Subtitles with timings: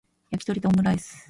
[0.31, 1.17] やきとりとオムライス